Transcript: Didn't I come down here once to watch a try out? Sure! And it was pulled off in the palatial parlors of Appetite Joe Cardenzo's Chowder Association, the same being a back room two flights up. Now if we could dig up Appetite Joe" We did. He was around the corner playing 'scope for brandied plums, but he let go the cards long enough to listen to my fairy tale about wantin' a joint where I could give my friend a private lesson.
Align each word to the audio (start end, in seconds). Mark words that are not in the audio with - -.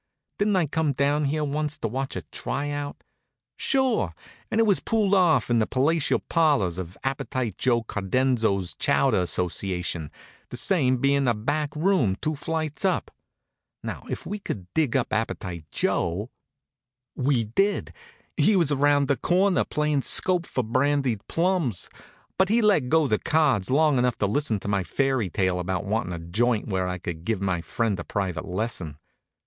Didn't 0.39 0.55
I 0.55 0.65
come 0.65 0.93
down 0.93 1.25
here 1.25 1.43
once 1.43 1.77
to 1.77 1.87
watch 1.87 2.15
a 2.15 2.23
try 2.31 2.71
out? 2.71 3.03
Sure! 3.55 4.15
And 4.49 4.59
it 4.59 4.63
was 4.65 4.79
pulled 4.79 5.13
off 5.13 5.47
in 5.51 5.59
the 5.59 5.67
palatial 5.67 6.17
parlors 6.27 6.79
of 6.79 6.97
Appetite 7.03 7.55
Joe 7.59 7.83
Cardenzo's 7.83 8.73
Chowder 8.73 9.19
Association, 9.19 10.09
the 10.49 10.57
same 10.57 10.97
being 10.97 11.27
a 11.27 11.35
back 11.35 11.75
room 11.75 12.15
two 12.19 12.33
flights 12.33 12.83
up. 12.83 13.11
Now 13.83 14.03
if 14.09 14.25
we 14.25 14.39
could 14.39 14.65
dig 14.73 14.97
up 14.97 15.13
Appetite 15.13 15.65
Joe" 15.69 16.31
We 17.29 17.43
did. 17.43 17.93
He 18.35 18.55
was 18.55 18.71
around 18.71 19.07
the 19.07 19.17
corner 19.17 19.63
playing 19.65 20.01
'scope 20.01 20.47
for 20.47 20.63
brandied 20.63 21.27
plums, 21.27 21.91
but 22.39 22.49
he 22.49 22.63
let 22.63 22.89
go 22.89 23.07
the 23.07 23.19
cards 23.19 23.69
long 23.69 23.99
enough 23.99 24.17
to 24.17 24.25
listen 24.25 24.59
to 24.61 24.67
my 24.67 24.83
fairy 24.83 25.29
tale 25.29 25.59
about 25.59 25.85
wantin' 25.85 26.11
a 26.11 26.17
joint 26.17 26.67
where 26.69 26.87
I 26.87 26.97
could 26.97 27.23
give 27.23 27.39
my 27.39 27.61
friend 27.61 27.99
a 27.99 28.03
private 28.03 28.45
lesson. 28.45 28.97